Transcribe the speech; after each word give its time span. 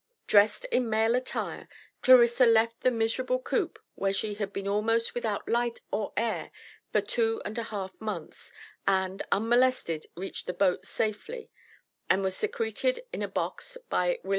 Dressed 0.25 0.65
in 0.71 0.89
male 0.89 1.13
attire, 1.13 1.69
Clarissa 2.01 2.47
left 2.47 2.81
the 2.81 2.89
miserable 2.89 3.37
coop 3.37 3.77
where 3.93 4.11
she 4.11 4.33
had 4.33 4.51
been 4.51 4.67
almost 4.67 5.13
without 5.13 5.47
light 5.47 5.81
or 5.91 6.11
air 6.17 6.49
for 6.91 7.01
two 7.01 7.39
and 7.45 7.55
a 7.59 7.63
half 7.65 7.91
months, 8.01 8.51
and 8.87 9.21
unmolested, 9.31 10.07
reached 10.17 10.47
the 10.47 10.55
boat 10.55 10.81
safely, 10.81 11.51
and 12.09 12.23
was 12.23 12.35
secreted 12.35 13.03
in 13.13 13.21
a 13.21 13.27
box 13.27 13.77
by 13.91 14.17
Wm. 14.23 14.29